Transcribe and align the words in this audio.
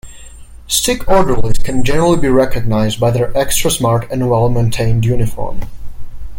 Stick 0.65 1.07
Orderlies 1.07 1.59
can 1.59 1.83
generally 1.83 2.19
be 2.19 2.27
recognized 2.27 2.99
by 2.99 3.11
their 3.11 3.37
extra-smart 3.37 4.11
and 4.11 4.31
well-maintained 4.31 5.05
uniform. 5.05 5.61